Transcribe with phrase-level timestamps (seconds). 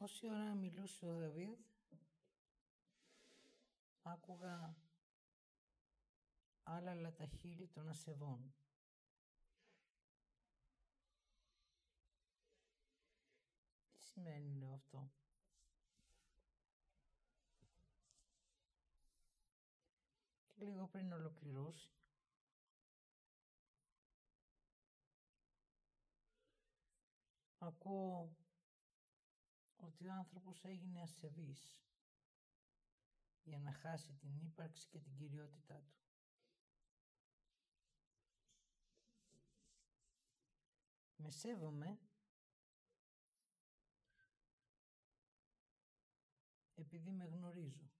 [0.00, 1.58] Όση ώρα μιλούσε ο Δαβίδ,
[4.02, 4.76] άκουγα
[6.62, 8.54] άλλα τα χείλη των ασεβών.
[13.92, 15.10] Τι σημαίνει λέω αυτό;
[20.54, 21.90] Και λίγο πριν ολοκληρώσει,
[27.58, 28.37] ακούω
[29.98, 31.82] ότι ο άνθρωπος έγινε ασεβής
[33.42, 35.96] για να χάσει την ύπαρξη και την κυριότητά του.
[41.16, 41.98] Με σέβομαι
[46.74, 47.90] επειδή με γνωρίζω.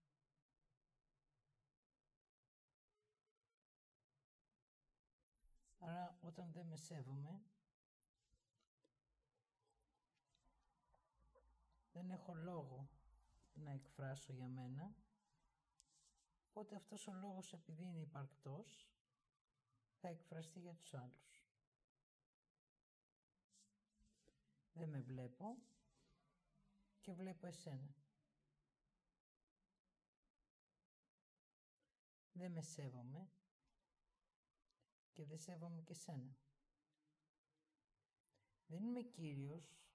[5.77, 7.41] Άρα όταν δεν με σέβομαι,
[11.99, 12.89] δεν έχω λόγο
[13.53, 14.95] να εκφράσω για μένα,
[16.49, 18.89] οπότε αυτός ο λόγος επειδή είναι υπαρκτός,
[20.01, 21.47] θα εκφραστεί για τους άλλους.
[24.73, 25.57] Δεν με βλέπω
[27.01, 27.95] και βλέπω εσένα.
[32.31, 33.29] Δεν με σέβομαι
[35.13, 36.37] και δεν σέβομαι και σένα.
[38.67, 39.88] Δεν είμαι Κύριος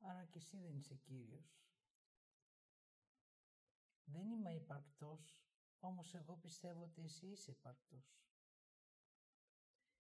[0.00, 1.60] άρα και εσύ δεν είσαι Κύριος.
[4.04, 5.44] Δεν είμαι υπαρκτός,
[5.80, 8.20] όμως εγώ πιστεύω ότι εσύ είσαι υπαρκτός.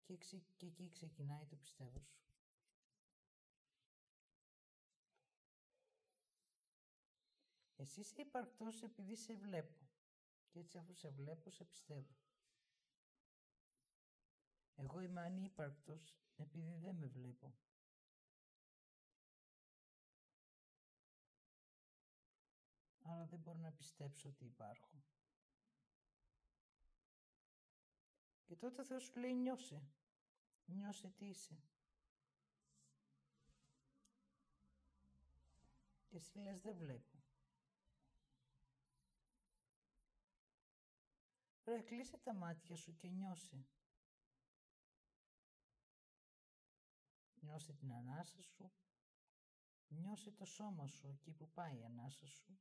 [0.03, 0.17] Και,
[0.57, 2.19] και εκεί ξεκινάει το πιστεύω σου.
[7.75, 9.89] Εσύ είσαι υπαρκτός επειδή σε βλέπω.
[10.49, 12.15] Και έτσι αφού σε βλέπω, σε πιστεύω.
[14.75, 17.53] Εγώ είμαι ανύπαρκτος επειδή δεν με βλέπω.
[23.11, 25.03] Άρα δεν μπορώ να πιστέψω ότι υπάρχω.
[28.43, 29.81] Και τότε ο Θεός σου λέει νιώσε.
[30.65, 31.63] Νιώσε τι είσαι.
[36.07, 37.23] Και εσύ λες δεν βλέπω.
[41.63, 43.65] Ρε κλείσε τα μάτια σου και νιώσε.
[47.39, 48.71] Νιώσε την ανάσα σου.
[49.87, 52.59] Νιώσε το σώμα σου εκεί που πάει η ανάσα σου.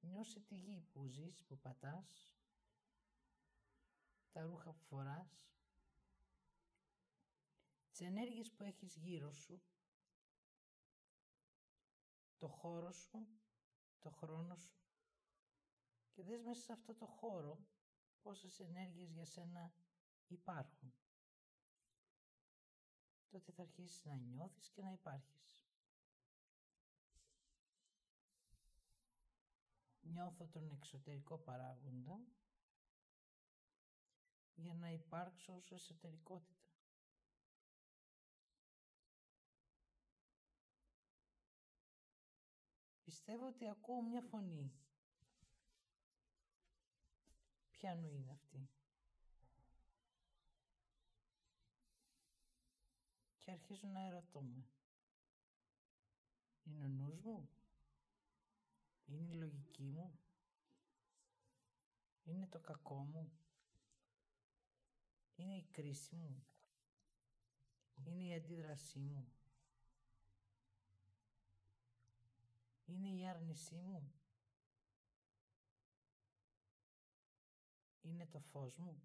[0.00, 2.34] Νιώσε τη γη που ζεις, που πατάς,
[4.32, 5.50] τα ρούχα που φοράς,
[7.90, 9.62] τις ενέργειες που έχεις γύρω σου,
[12.38, 13.26] το χώρο σου,
[13.98, 14.80] το χρόνο σου
[16.12, 17.58] και δες μέσα σε αυτό το χώρο
[18.22, 19.72] πόσες ενέργειες για σένα
[20.26, 20.92] υπάρχουν.
[23.28, 25.59] Τότε θα αρχίσεις να νιώθεις και να υπάρχεις.
[30.12, 32.20] Νιώθω τον εξωτερικό παράγοντα
[34.54, 36.60] για να υπάρξω ως εσωτερικότητα.
[43.04, 44.72] Πιστεύω ότι ακούω μια φωνή.
[47.70, 48.68] Ποιανού είναι αυτή.
[53.38, 54.64] Και αρχίζω να ερωτούμε.
[56.64, 57.48] Είναι ο νους μου;
[59.10, 60.18] Είναι η λογική μου.
[62.24, 63.32] Είναι το κακό μου.
[65.36, 66.44] Είναι η κρίση μου.
[68.04, 69.32] Είναι η αντίδρασή μου.
[72.84, 74.12] Είναι η άρνησή μου.
[78.02, 79.02] Είναι το φως μου.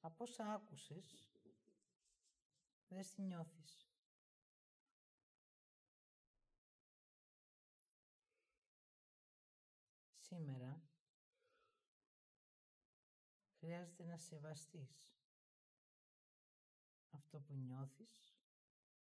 [0.00, 1.27] Από όσα άκουσες,
[2.88, 3.88] δεν τη νιώθεις.
[10.16, 10.82] Σήμερα
[13.58, 15.12] χρειάζεται να σεβαστείς
[17.10, 18.36] αυτό που νιώθεις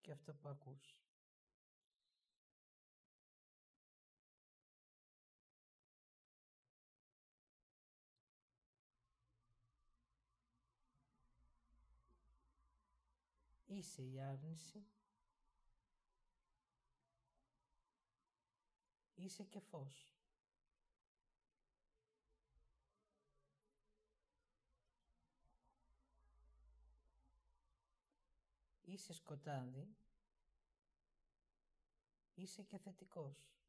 [0.01, 0.99] και αυτό που ακούς.
[13.81, 14.87] Είσαι η άρνηση.
[19.15, 20.15] Είσαι και φως.
[28.81, 29.97] Είσαι σκοτάδι.
[32.35, 33.60] Είσαι και θετικός.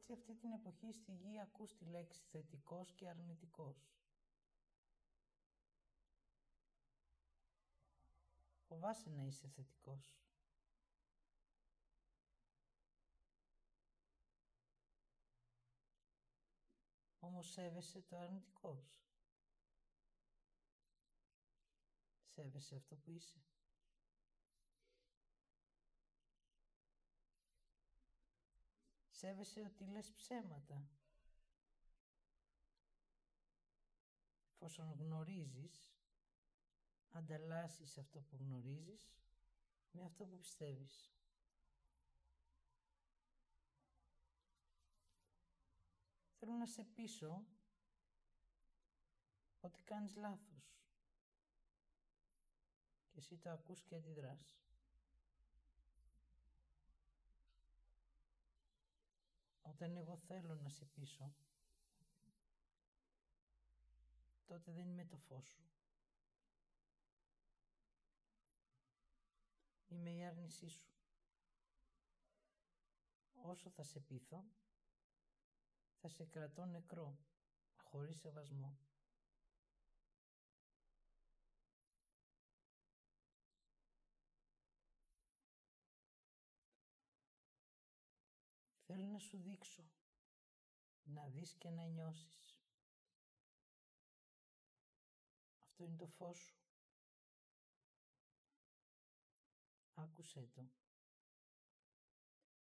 [0.00, 3.90] Έτσι αυτή την εποχή στη γη ακούς τη λέξη θετικός και αρνητικός.
[8.68, 10.14] Φοβάσαι να είσαι θετικός.
[17.18, 18.98] Όμως σέβεσαι το αρνητικός.
[22.34, 23.49] Σέβεσαι αυτό που είσαι.
[29.20, 30.88] Σέβεσαι ότι λες ψέματα.
[34.52, 35.92] Εφόσον γνωρίζεις,
[37.10, 39.12] ανταλλάσσεις αυτό που γνωρίζεις
[39.90, 41.12] με αυτό που πιστεύεις.
[46.38, 47.46] Θέλω να σε πείσω
[49.60, 50.80] ότι κάνεις λάθος.
[53.08, 54.69] Και εσύ το ακούς και αντιδράς.
[59.82, 61.34] Όταν εγώ θέλω να σε πείσω,
[64.46, 65.62] τότε δεν είμαι το φως σου.
[69.88, 70.92] Είμαι η άρνησή σου.
[73.32, 74.44] Όσο θα σε πείθω,
[76.00, 77.18] θα σε κρατώ νεκρό,
[77.82, 78.78] χωρίς σεβασμό.
[89.00, 89.90] Θέλω να σου δείξω,
[91.02, 92.60] να δεις και να νιώσεις.
[95.64, 96.58] Αυτό είναι το φως σου.
[99.94, 100.70] Άκουσέ το.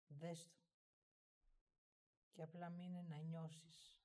[0.06, 0.60] Δες το.
[2.32, 4.02] Και απλά μείνε να νιώσεις.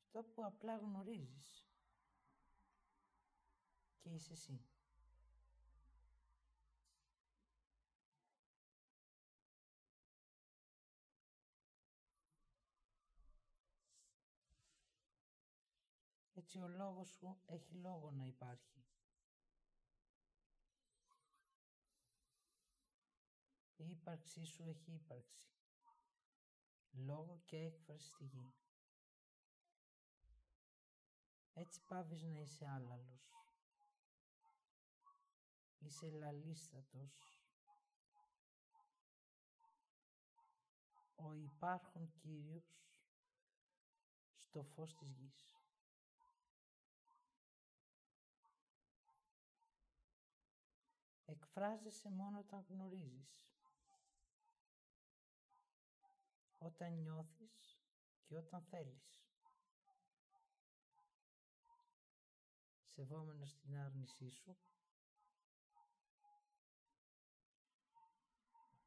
[0.00, 1.66] Αυτό που απλά γνωρίζεις.
[3.98, 4.73] Και είσαι εσύ.
[16.44, 18.84] Έτσι ο λόγος σου έχει λόγο να υπάρχει.
[23.76, 25.48] Η ύπαρξή σου έχει ύπαρξη.
[26.90, 28.54] Λόγο και έκφραση στη γη.
[31.52, 33.32] Έτσι πάβεις να είσαι άλλαλος.
[35.78, 37.38] Είσαι λαλίστατος.
[41.16, 42.78] Ο υπάρχον Κύριος
[44.36, 45.53] στο φως της γης.
[51.56, 53.46] Εκφράζεσαι μόνο όταν γνωρίζεις.
[56.58, 57.80] Όταν νιώθεις
[58.24, 59.22] και όταν θέλεις.
[62.84, 64.56] Σεβόμενος την άρνησή σου.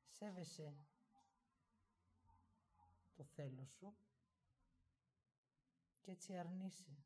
[0.08, 0.78] Σέβεσαι
[3.14, 3.98] το θέλω σου
[6.02, 7.04] και έτσι αρνείσαι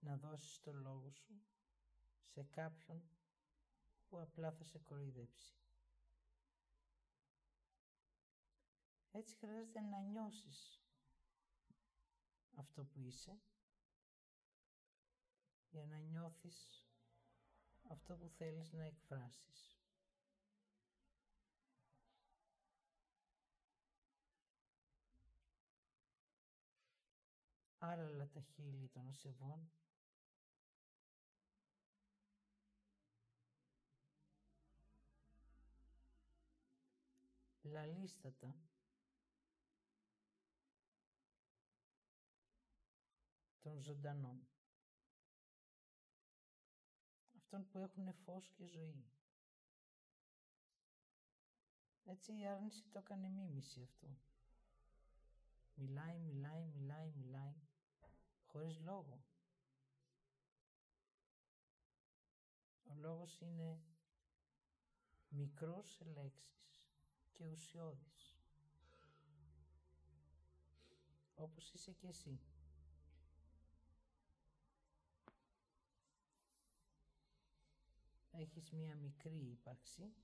[0.00, 1.42] να δώσεις το λόγο σου
[2.22, 3.13] σε κάποιον
[4.14, 5.56] που απλά θα σε κοροϊδέψει.
[9.10, 10.82] Έτσι χρειάζεται να νιώσεις
[12.54, 13.40] αυτό που είσαι
[15.70, 16.84] για να νιώθεις
[17.82, 19.78] αυτό που θέλεις να εκφράσεις.
[27.78, 29.70] Άλλα τα χείλη των ασεβών
[37.74, 38.56] λαλίστατα
[43.60, 44.48] των ζωντανών.
[47.36, 49.04] Αυτών που έχουν φως και ζωή.
[52.04, 54.16] Έτσι η άρνηση το έκανε μίμηση αυτό.
[55.74, 57.54] Μιλάει, μιλάει, μιλάει, μιλάει,
[58.46, 59.24] χωρίς λόγο.
[62.84, 63.82] Ο λόγος είναι
[65.28, 66.83] μικρός σε λέξεις
[67.34, 68.36] και ουσιώδης.
[71.34, 72.40] Όπως είσαι και εσύ.
[78.30, 80.14] Έχεις μία μικρή ύπαρξη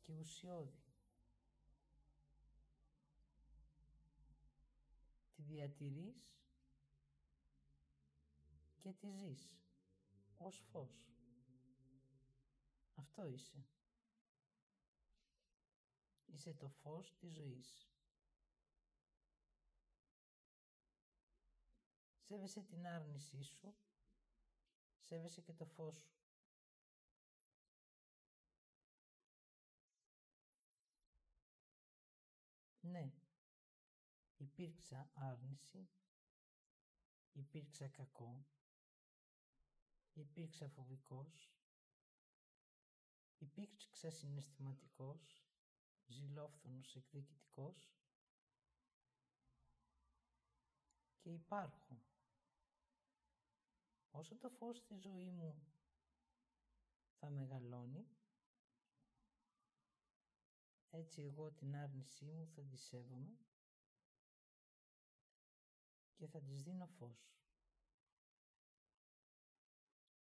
[0.00, 0.82] και ουσιώδη.
[5.34, 6.38] Τη διατηρείς
[8.78, 9.58] και τη ζεις
[10.36, 11.12] ως φως.
[12.94, 13.64] Αυτό είσαι.
[16.32, 17.88] Είσαι το φως της ζωής.
[22.16, 23.76] Σέβεσαι την άρνησή σου,
[24.98, 26.18] σέβεσαι και το φως σου.
[32.80, 33.12] Ναι,
[34.36, 35.88] υπήρξα άρνηση,
[37.32, 38.46] υπήρξα κακό,
[40.12, 41.52] υπήρξα φοβικός,
[43.38, 45.47] υπήρξα συναισθηματικός,
[46.08, 47.92] ζηλόφθονος εκδικητικός
[51.18, 52.02] και υπάρχω.
[54.10, 55.66] Όσο το φως στη ζωή μου
[57.18, 58.08] θα μεγαλώνει,
[60.90, 63.38] έτσι εγώ την άρνησή μου θα τη σέβομαι
[66.14, 67.32] και θα της δίνω φως.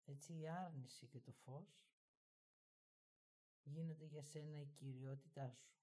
[0.05, 1.85] Έτσι η άρνηση και το φως
[3.65, 5.73] γίνονται για σένα η κυριότητά σου.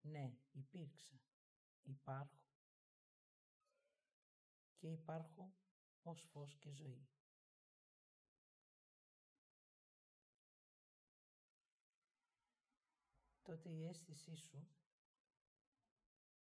[0.00, 1.20] Ναι, υπήρξα,
[1.82, 2.42] υπάρχω
[4.76, 5.54] και υπάρχω
[6.02, 7.08] ως φως και ζωή.
[13.48, 14.68] τότε η αίσθησή σου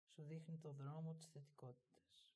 [0.06, 2.36] σου δείχνει το δρόμο της θετικότητας.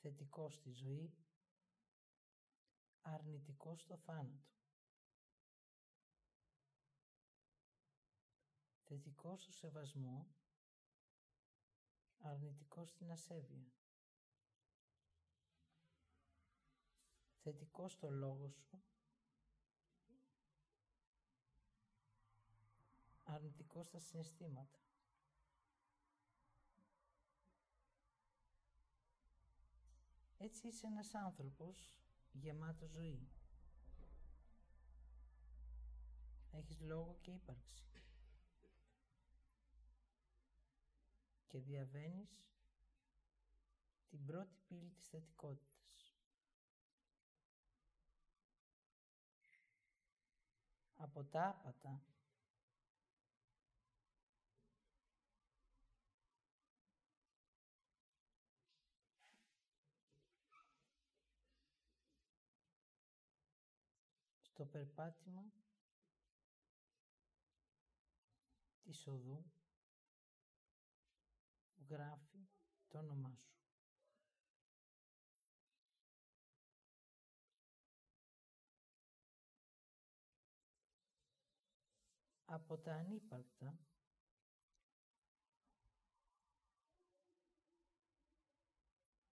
[0.00, 1.14] Θετικό στη ζωή,
[3.12, 4.46] αρνητικό στο θάνατο.
[8.86, 10.26] Θετικό στο σεβασμό,
[12.18, 13.72] αρνητικό στην ασέβεια.
[17.42, 18.82] Θετικό στο λόγο σου,
[23.24, 24.78] αρνητικό στα συναισθήματα.
[30.38, 31.98] Έτσι είσαι ένας άνθρωπος
[32.38, 33.28] γεμάτο ζωή.
[36.50, 37.82] Έχεις λόγο και ύπαρξη.
[41.46, 42.48] Και διαβαίνεις
[44.08, 46.12] την πρώτη πύλη της θετικότητας.
[50.96, 52.02] Από τα άπατα
[64.58, 65.52] στο περπάτημα
[68.82, 69.52] της οδού
[71.74, 72.48] που γράφει
[72.88, 73.56] το όνομά σου.
[82.44, 83.78] Από τα ανύπαρκτα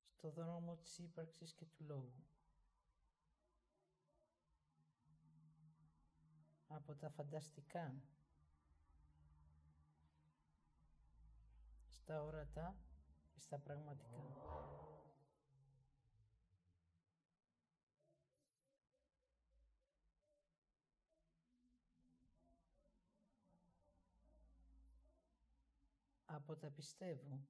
[0.08, 2.35] στο δρόμο της ύπαρξης και του λόγου.
[6.76, 7.94] Από τα φανταστικά
[11.88, 12.76] στα ορατά
[13.30, 14.16] και στα πραγματικά.
[26.24, 27.46] Από τα πιστεύω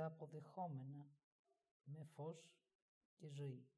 [0.00, 1.06] στα αποδεχόμενα
[1.84, 2.50] με φως
[3.14, 3.68] και ζωή.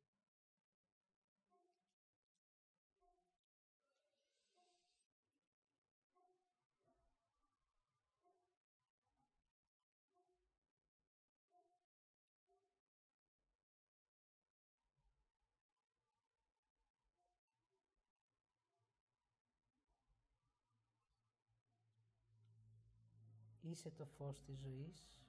[23.61, 25.22] Είσαι το φως της ζωής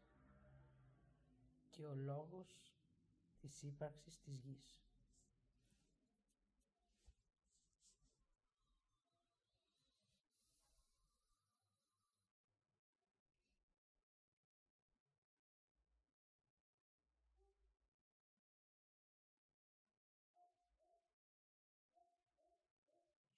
[1.73, 2.61] και ο λόγος
[3.39, 4.81] της ύπαρξης της γης.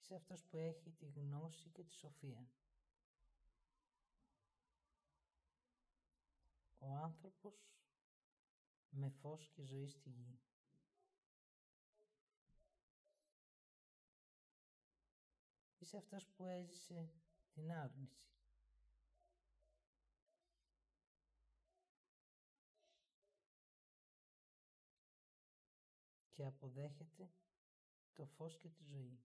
[0.00, 2.48] Είσαι αυτός που έχει τη γνώση και τη σοφία.
[6.78, 7.75] Ο άνθρωπος
[8.96, 10.40] με φως και ζωή στη γη.
[15.78, 17.10] Είσαι αυτός που έζησε
[17.52, 18.26] την άρνηση.
[26.36, 27.30] και αποδέχεται
[28.14, 29.20] το φως και τη ζωή.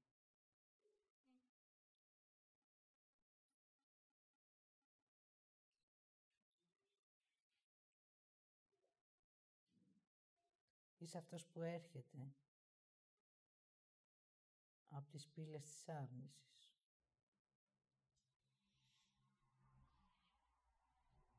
[11.02, 12.34] Είσαι αυτός που έρχεται
[14.90, 16.74] από τις πύλες της άρνησης.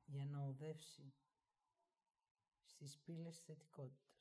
[0.04, 1.14] Για να οδεύσει
[2.64, 4.11] στις πύλες θετικότητας.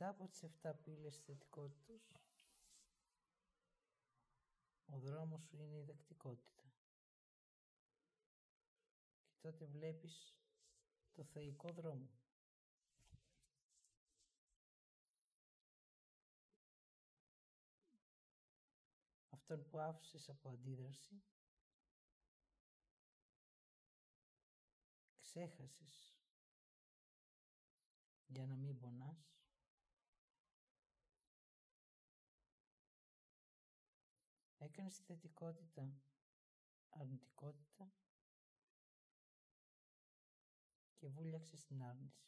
[0.00, 2.48] Μετά από τις 7 πύλες θετικότητας,
[4.86, 6.62] ο δρόμος σου είναι η δεκτικότητα.
[9.26, 10.38] Και τότε βλέπεις
[11.12, 12.10] το θεϊκό δρόμο.
[19.28, 21.22] Αυτόν που άφησες από αντίδραση,
[25.20, 26.18] ξέχασες
[28.26, 29.37] για να μην πονάς
[34.78, 35.92] Έκανες τη θετικότητα
[36.88, 37.92] αρνητικότητα
[40.96, 42.26] και βούλιαξες την άρνηση.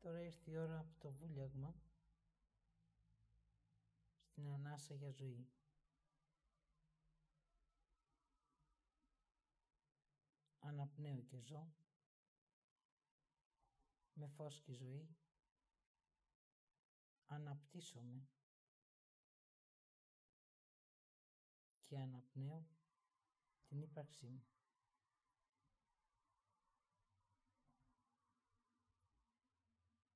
[0.00, 1.74] Τώρα ήρθε η ώρα από το βούλιαγμα
[4.20, 5.48] στην ανάσα για ζωή.
[10.58, 11.74] Αναπνέω και ζω
[14.20, 15.16] με φως και ζωή,
[17.26, 18.28] αναπτύσσομαι
[21.84, 22.66] και αναπνέω
[23.64, 24.44] την ύπαρξή μου.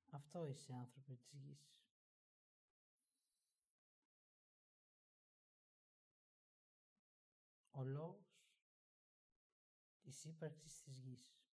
[0.09, 1.73] Αυτό είσαι άνθρωποι της γης.
[7.71, 8.49] Ο λόγος
[10.01, 11.44] της ύπαρξης της γης.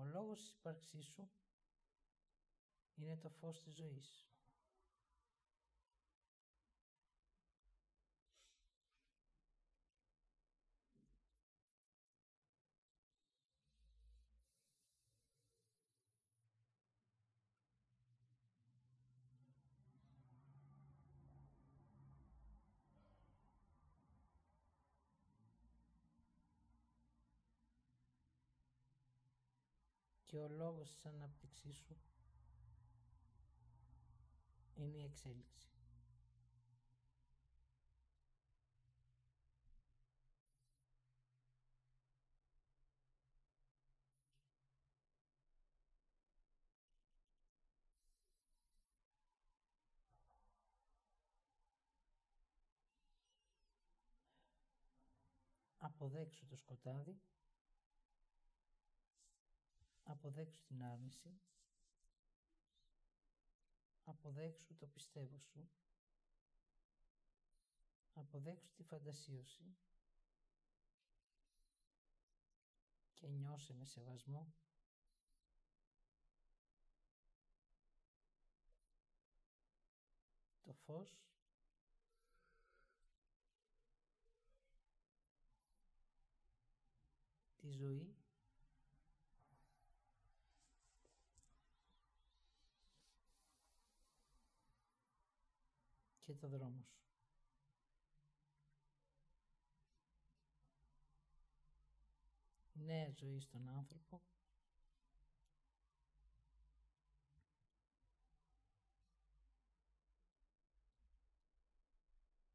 [0.00, 1.30] Ο λόγος της ύπαρξής σου
[2.94, 4.27] είναι το φως της ζωής.
[30.38, 31.96] Και ο λόγος της ανάπτυξής σου
[34.74, 35.70] είναι η εξέλιξη.
[55.78, 57.20] Αποδέξου το σκοτάδι
[60.10, 61.40] Αποδέξου την άρνηση.
[64.04, 65.70] Αποδέξου το πιστεύω σου.
[68.14, 69.76] Αποδέξου τη φαντασίωση
[73.14, 74.54] και νιώσε με σεβασμό
[80.62, 81.22] το φως
[87.56, 88.17] τη ζωή
[96.28, 96.96] και το δρόμο σου.
[102.72, 104.22] νέα ζωή στον άνθρωπο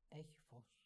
[0.09, 0.77] έχει φως.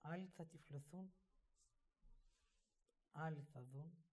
[0.00, 1.12] Άλλοι θα τυφλωθούν,
[3.12, 4.07] άλλοι θα δουν,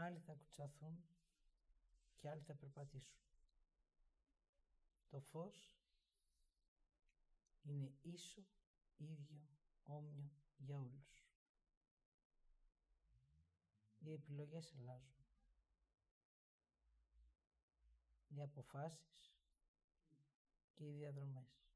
[0.00, 1.04] άλλοι θα κουτσαθούν
[2.16, 3.18] και άλλοι θα περπατήσουν.
[5.08, 5.78] Το φως
[7.62, 8.42] είναι ίσο,
[8.96, 9.40] ίδιο,
[9.84, 11.24] όμοιο για όλους.
[13.98, 15.24] Οι επιλογές αλλάζουν.
[18.28, 19.34] Οι αποφάσεις
[20.74, 21.69] και οι διαδρομές.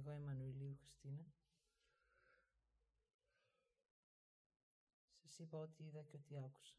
[0.00, 1.32] Εγώ είμαι Ανουηλίου Χριστίνα.
[5.22, 6.76] Σας είπα ό,τι είδα και ό,τι άκουσα.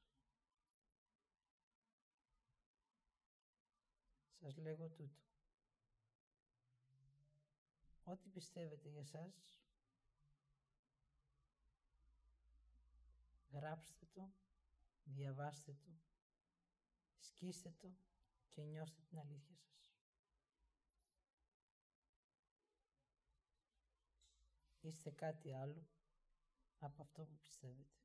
[4.40, 5.22] Σας λέγω τούτο.
[8.04, 9.62] Ό,τι πιστεύετε για σας,
[13.52, 14.32] γράψτε το,
[15.04, 15.92] διαβάστε το,
[17.20, 17.92] σκίστε το
[18.50, 19.81] και νιώστε την αλήθεια σας.
[24.82, 25.88] Είστε κάτι άλλο
[26.80, 28.01] από αυτό που πιστεύετε;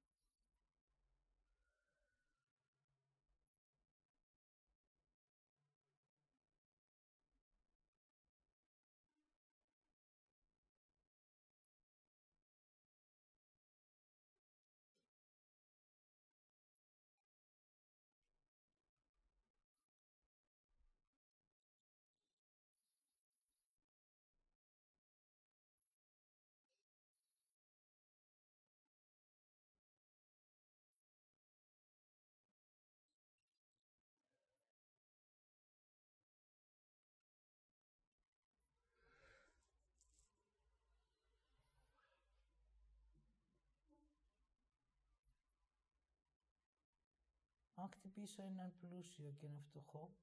[47.86, 50.16] Αν χτυπήσω έναν πλούσιο και έναν φτωχό,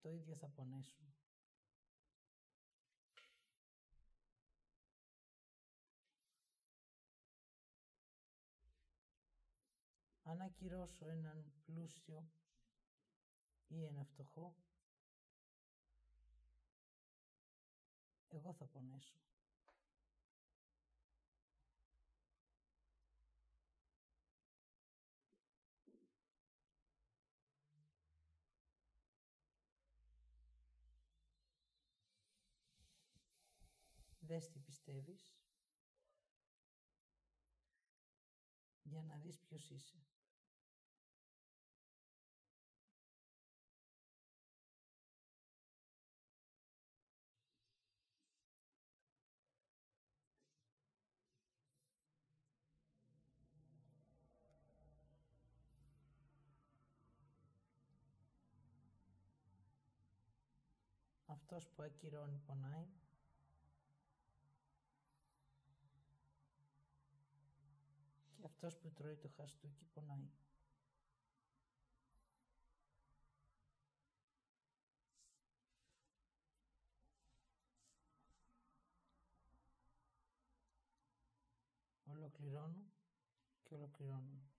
[0.00, 1.14] το ίδιο θα πονέσουν.
[10.22, 12.30] Αν ακυρώσω έναν πλούσιο
[13.68, 14.56] ή ένα φτωχό,
[18.28, 19.33] εγώ θα πονέσω.
[34.34, 35.36] Δες τι πιστεύεις
[38.82, 39.98] για να δεις ποιος είσαι.
[61.26, 62.88] Αυτός που ακυρώνει πονάει.
[68.66, 70.30] Αυτός που τρώει το χαστούκι πονάει.
[82.04, 82.92] Ολοκληρώνω
[83.62, 84.53] και ολοκληρώνω.